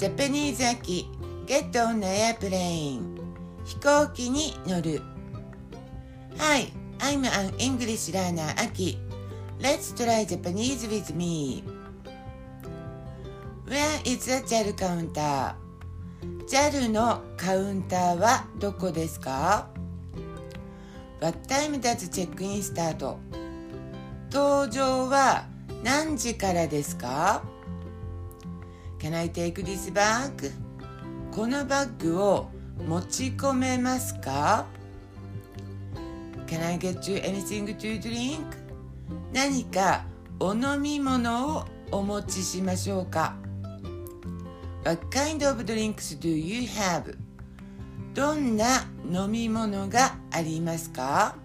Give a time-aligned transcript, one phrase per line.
[0.00, 1.04] Japanese 秋
[1.46, 3.20] Get on the airplane
[3.66, 5.02] 飛行機に乗る
[6.38, 8.96] Hi, I'm an English learner 秋
[9.60, 11.62] Let's try Japanese with me
[13.66, 15.54] Where is the JAL counter?
[16.48, 19.68] JAL のカウンターはどこですか
[21.20, 23.16] What time does check-in start?
[24.30, 25.44] 搭乗は
[25.84, 27.49] 何時からですか
[29.00, 30.52] Can I take this bag?
[31.32, 32.50] このバッグを
[32.86, 34.66] 持ち込めますか
[36.46, 38.44] Can I get you anything to drink?
[39.32, 40.04] 何か
[40.38, 43.36] お飲み物をお持ちしましょうか
[44.84, 47.16] What kind of drinks do you have?
[48.12, 51.36] どんな飲み物がありますか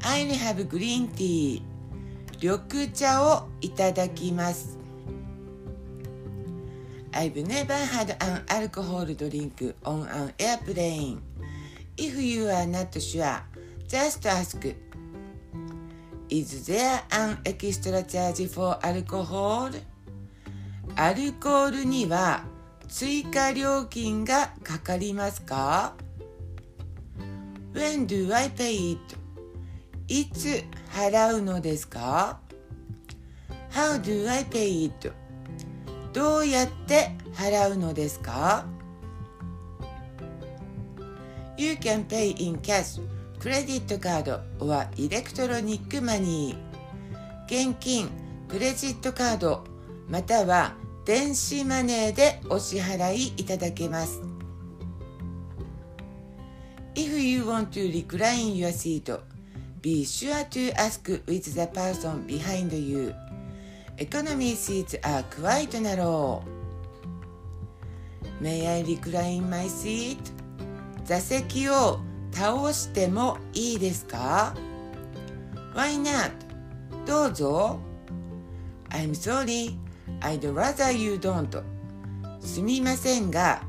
[0.00, 1.62] ?I'll have green tea
[2.40, 4.81] 緑茶をいただきます
[7.14, 11.20] I've never had an alcohol drink on an airplane
[11.96, 13.42] If you are not sure,
[13.86, 14.64] just ask
[16.30, 19.70] Is there an extra charge for alcohol?
[20.96, 22.44] アルコールには
[22.88, 25.94] 追加料金がかかりますか
[27.72, 29.16] ?When do I pay it?
[30.08, 32.40] いつ払うのですか
[33.70, 35.12] ?How do I pay it?
[36.12, 38.66] どうやって払うのですか
[41.56, 43.00] ?You can pay in cash,
[43.38, 46.56] credit card or electronic money
[47.46, 48.10] 現金、
[48.48, 49.64] クレジットカード
[50.08, 54.20] または電子マネーでお支払いいただけます。
[56.94, 59.18] If you want to recline your seat,
[59.80, 63.14] be sure to ask with the person behind you.
[63.98, 66.42] Economy seats are quite narrow.
[68.40, 70.18] May I recline my seat?
[71.04, 72.00] 座席を
[72.32, 74.54] 倒してもいいですか
[75.74, 76.32] ?Why not?
[77.06, 77.78] どうぞ。
[78.90, 79.76] I'm sorry.
[80.20, 81.62] I'd rather you don't.
[82.40, 83.62] すみませんが、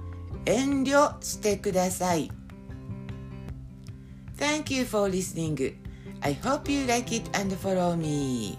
[0.45, 2.31] 遠慮してください。
[4.37, 5.75] Thank you for listening.
[6.21, 8.57] I hope you like it and follow me.